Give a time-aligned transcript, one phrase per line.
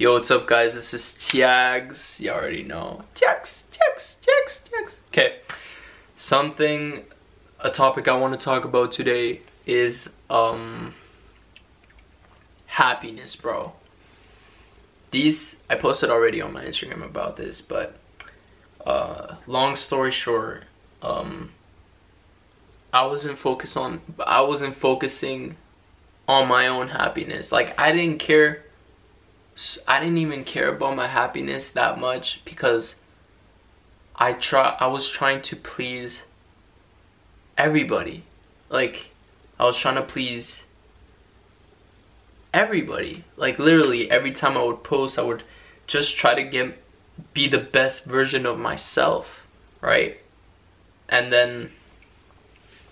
[0.00, 0.74] Yo, what's up guys?
[0.74, 2.20] This is Tiags.
[2.20, 3.00] You already know.
[3.16, 4.92] Tiags, Tiags, Tiags, Tiags.
[5.08, 5.40] Okay.
[6.16, 7.02] Something,
[7.58, 10.94] a topic I want to talk about today is um
[12.66, 13.72] happiness, bro.
[15.10, 17.98] These, I posted already on my Instagram about this, but
[18.86, 20.62] uh, long story short,
[21.02, 21.50] um,
[22.92, 25.56] I wasn't focused on, I wasn't focusing
[26.28, 27.50] on my own happiness.
[27.50, 28.62] Like I didn't care
[29.88, 32.94] I didn't even care about my happiness that much because
[34.14, 36.22] I try I was trying to please
[37.56, 38.22] everybody.
[38.68, 39.10] Like
[39.58, 40.62] I was trying to please
[42.54, 43.24] everybody.
[43.36, 45.42] Like literally every time I would post I would
[45.88, 46.78] just try to get
[47.34, 49.44] be the best version of myself,
[49.80, 50.20] right?
[51.08, 51.72] And then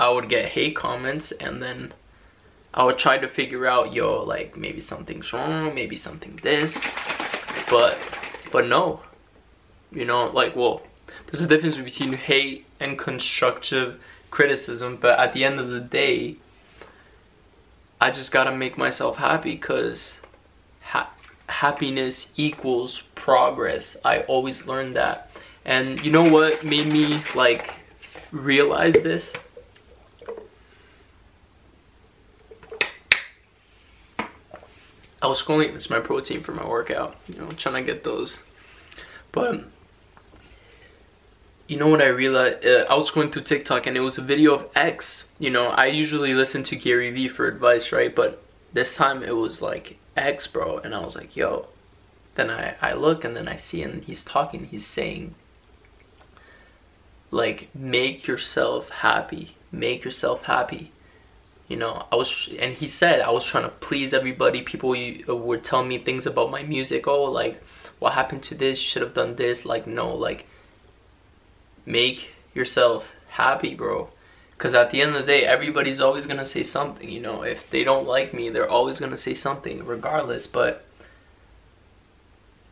[0.01, 1.95] I would get hate comments and then
[2.77, 6.79] I would try to figure out, yo, like maybe something's wrong, maybe something this,
[7.71, 7.99] but,
[8.53, 9.01] but no,
[9.91, 10.83] you know, like, well,
[11.27, 13.99] there's a difference between hate and constructive
[14.31, 16.37] criticism, but at the end of the day,
[17.99, 20.13] I just gotta make myself happy because
[20.83, 21.11] ha
[21.49, 23.97] happiness equals progress.
[24.05, 25.31] I always learned that.
[25.65, 27.73] And you know what made me like
[28.33, 29.33] realize this?
[35.23, 38.39] I was scrolling, it's my protein for my workout, you know, trying to get those.
[39.33, 39.65] But,
[41.67, 42.65] you know what I realized?
[42.65, 45.25] Uh, I was going through TikTok and it was a video of X.
[45.39, 48.15] You know, I usually listen to Gary Vee for advice, right?
[48.15, 50.79] But this time it was like X, bro.
[50.79, 51.69] And I was like, yo.
[52.35, 55.35] Then I, I look and then I see and he's talking, he's saying,
[57.31, 59.57] like, make yourself happy.
[59.73, 60.93] Make yourself happy
[61.69, 64.63] you know i was and he said i was trying to please everybody.
[64.63, 64.95] People
[65.29, 67.07] uh, would tell me things about my music.
[67.07, 67.63] Oh like
[67.99, 68.79] what happened to this?
[68.79, 69.65] Should have done this.
[69.65, 70.47] Like no like
[71.85, 74.09] make yourself happy bro.
[74.51, 77.43] Because at the end of the day everybody's always gonna say something you know.
[77.43, 80.47] If they don't like me they're always gonna say something regardless.
[80.47, 80.85] But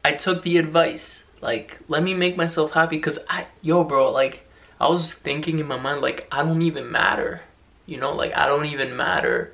[0.04, 2.96] i took the advice like let me make myself happy.
[2.96, 4.48] Because i yo bro like
[4.80, 7.40] i was thinking in my mind like i don't even matter
[7.86, 9.52] you know like i don't even matter.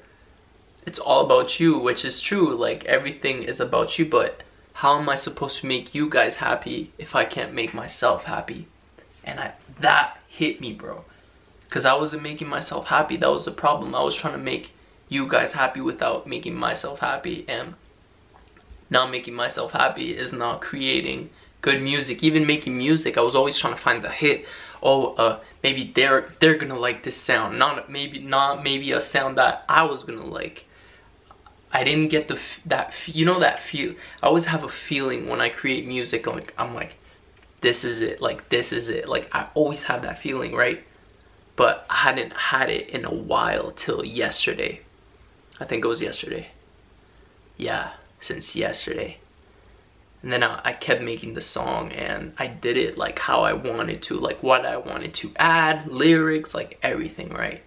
[0.86, 4.42] It's all about you which is true like everything is about you but
[4.72, 8.66] how am i supposed to make you guys happy if i can't make myself happy?
[9.24, 11.04] And i that hit me bro.
[11.68, 13.16] Because i wasn't making myself happy.
[13.16, 13.94] That was the problem.
[13.94, 14.72] I was trying to make
[15.08, 17.74] you guys happy without making myself happy and
[18.88, 21.30] not making myself happy is not creating
[21.62, 24.46] good music even making music i was always trying to find the hit.
[24.82, 27.58] Oh uh maybe they're they're gonna like this sound.
[27.58, 30.64] Not maybe not maybe a sound that i was gonna like.
[31.72, 35.40] I didn't get the that you know that feel i always have a feeling when
[35.40, 36.94] i create music like i'm like
[37.60, 39.08] this is it like this is it.
[39.08, 40.82] Like i always have that feeling right?
[41.56, 44.80] But i hadn't had it in a while till yesterday.
[45.60, 46.48] I think it was yesterday.
[47.56, 47.90] Yeah
[48.20, 49.18] since yesterday
[50.22, 53.54] and then I, I, kept making the song and I did it like how I
[53.54, 57.62] wanted to, like what I wanted to add, lyrics, like everything, right?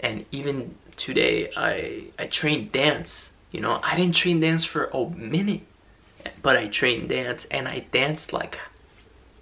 [0.00, 3.28] And even today, I I trained dance.
[3.50, 5.62] You know, I didn't train dance for a minute,
[6.42, 8.58] but I trained dance and I danced like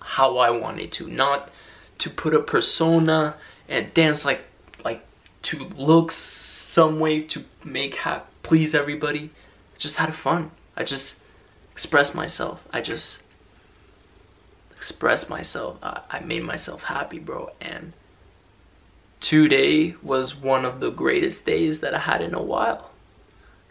[0.01, 1.51] how I wanted to, not
[1.99, 3.37] to put a persona
[3.69, 4.43] and dance like
[4.85, 5.05] like
[5.43, 9.31] to look some way to make ha- please everybody.
[9.75, 10.51] I just had fun.
[10.77, 11.17] I just
[11.75, 12.61] express myself.
[12.73, 13.19] I just
[14.77, 15.77] express myself.
[15.83, 17.51] I, I made myself happy, bro.
[17.61, 17.93] And
[19.21, 22.91] today was one of the greatest days that I had in a while.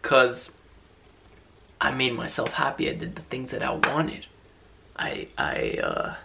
[0.02, 0.52] Cause
[1.80, 2.90] I made myself happy.
[2.90, 4.26] I did the things that I wanted.
[4.98, 6.16] I I uh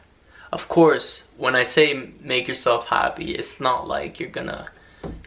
[0.52, 4.68] of course when I say make yourself happy, it's not like you're gonna,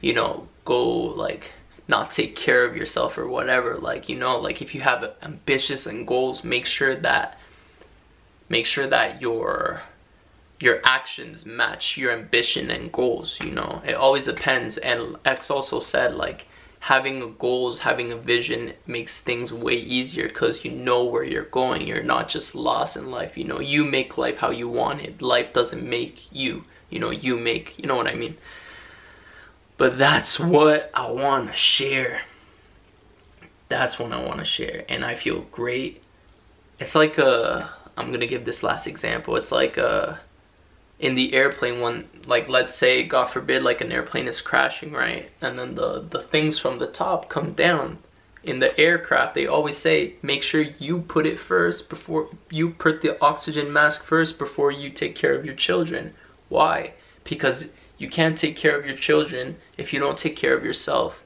[0.02, 0.84] you know, go
[1.26, 1.52] like
[1.88, 3.76] not take care of yourself or whatever.
[3.78, 7.38] Like you know like if you have ambitious and goals make sure that
[8.50, 9.82] make sure that your
[10.60, 13.82] your actions match your ambition and goals you know.
[13.86, 14.78] It always depends.
[14.78, 16.48] And x also said like
[16.82, 21.88] having goals having a vision makes things way easier because you know where you're going.
[21.88, 23.60] You're not just lost in life you know.
[23.60, 25.22] You make life how you want it.
[25.22, 27.10] Life doesn't make you you know.
[27.10, 28.38] You make you know what i mean
[29.82, 32.22] but that's what I want to share.
[33.68, 34.86] That's what I want to share.
[34.88, 36.04] And I feel great.
[36.80, 37.68] It's like a,
[37.98, 39.38] I'm going to give this last example.
[39.38, 40.20] It's like a,
[41.00, 45.32] in the airplane one, like let's say, God forbid, like an airplane is crashing, right?
[45.42, 47.98] And then the, the things from the top come down.
[48.44, 53.02] in the aircraft they always say make sure you put it first before you put
[53.02, 56.14] the oxygen mask first before you take care of your children
[56.50, 56.92] why
[57.24, 57.70] because
[58.02, 61.24] you can't take care of your children if you don't take care of yourself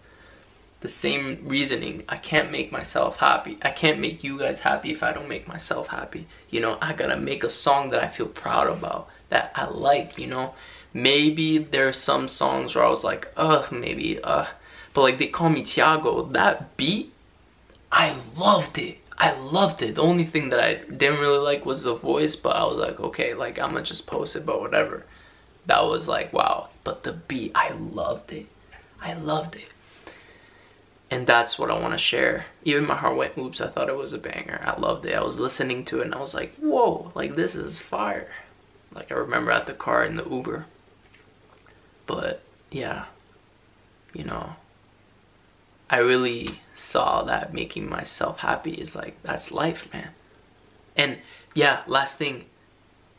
[0.82, 5.02] the same reasoning i can't make myself happy i can't make you guys happy if
[5.02, 8.28] i don't make myself happy you know i gotta make a song that i feel
[8.28, 10.54] proud about that i like you know
[10.94, 14.46] maybe there's some songs where i was like ugh maybe uh
[14.96, 16.24] but like they call me Tiago.
[16.32, 17.14] That beat,
[17.92, 18.98] I loved it.
[19.18, 19.96] I loved it.
[19.96, 23.00] The only thing that I didn't really like was the voice, but I was like,
[23.00, 25.06] okay, like I'm gonna just post it, but whatever.
[25.66, 26.70] That was like, wow.
[26.84, 28.48] But the beat, I loved it.
[29.02, 29.68] I loved it.
[31.12, 32.46] And that's what I want to share.
[32.64, 34.62] Even my heart went oops, I thought it was a banger.
[34.66, 35.14] I loved it.
[35.14, 38.28] I was listening to it and I was like, whoa, like this is fire.
[38.94, 40.66] Like I remember at the car in the Uber.
[42.08, 42.42] But
[42.72, 43.06] yeah,
[44.14, 44.56] you know,
[45.90, 50.10] I really saw that making myself happy is like, that's life, man.
[50.96, 51.20] And
[51.54, 52.46] yeah, last thing,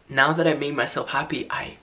[0.08, 1.76] now that I made myself happy, I,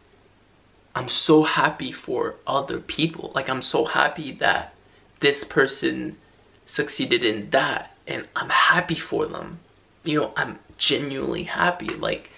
[0.95, 3.31] I'm so happy for other people.
[3.33, 4.73] Like, I'm so happy that
[5.19, 6.17] this person
[6.65, 9.59] succeeded in that, and I'm happy for them.
[10.03, 11.89] You know, I'm genuinely happy.
[11.89, 12.29] Like,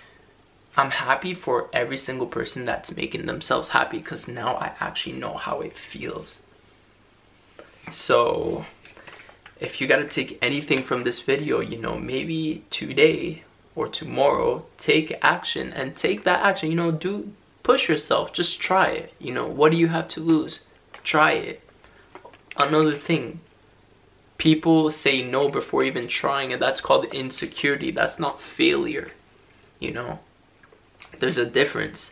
[0.78, 5.36] I'm happy for every single person that's making themselves happy because now I actually know
[5.36, 6.36] how it feels.
[7.92, 8.66] So
[9.60, 13.44] if you gotta take anything from this video, you know, maybe today
[13.76, 17.32] or tomorrow, take action and take that action, you know, do
[17.66, 19.14] push yourself, just try it.
[19.20, 20.60] You know, what do you have to lose?
[21.04, 21.62] Try it.
[22.56, 23.42] Another thing,
[24.38, 27.90] people say no before even trying and that's called insecurity.
[27.90, 29.10] That's not failure,
[29.80, 30.20] you know.
[31.20, 32.12] There's a difference.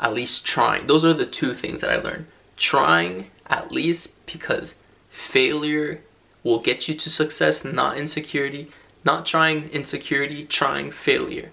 [0.00, 0.88] At least trying.
[0.88, 2.26] Those are the two things that I learned.
[2.56, 4.74] Trying at least because
[5.10, 6.00] failure
[6.42, 8.72] will get you to success, not insecurity.
[9.04, 11.50] Not trying insecurity, trying failure.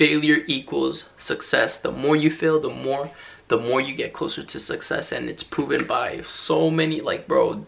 [0.00, 1.76] Failure equals success.
[1.76, 3.10] The more you fail, the more
[3.48, 7.66] the more you get closer to success and it's proven by so many like bro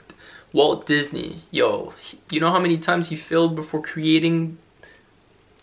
[0.50, 1.93] Walt Disney, yo,
[2.31, 4.56] you know how many times he failed before creating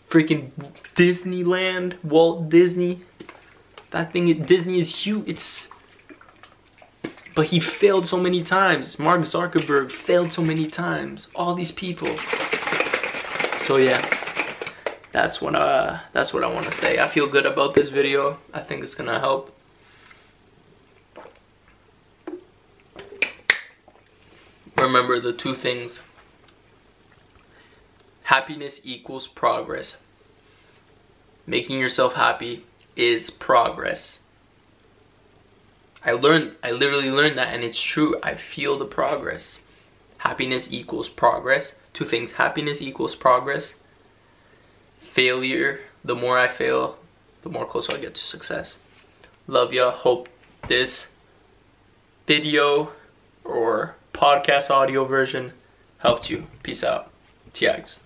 [0.08, 0.50] freaking
[0.94, 3.02] Disneyland, Walt Disney?
[3.90, 5.28] That thing, Disney is huge.
[5.28, 5.68] It's
[7.34, 8.96] but he failed so many times.
[8.96, 11.26] Mark Zuckerberg failed so many times.
[11.34, 12.16] All these people.
[13.58, 14.02] So yeah,
[15.12, 16.98] that's what uh that's what I want to say.
[16.98, 18.38] I feel good about this video.
[18.52, 19.56] I think it's gonna help.
[24.76, 26.02] Remember the two things.
[28.22, 29.96] Happiness equals progress.
[31.46, 32.64] Making yourself happy
[32.96, 34.20] is progress.
[36.04, 38.18] I learned, I literally learned that and it's true.
[38.22, 39.58] I feel the progress.
[40.18, 41.72] Happiness equals progress.
[41.92, 43.74] Two things, happiness equals progress.
[45.12, 46.98] Failure, the more I fail,
[47.42, 48.78] the more closer I get to success.
[49.46, 49.90] Love ya.
[49.90, 50.28] Hope
[50.68, 51.06] this
[52.26, 52.92] video
[53.44, 55.52] or podcast audio version
[55.98, 56.46] helped you.
[56.62, 57.10] Peace out.
[57.52, 57.96] Tiags.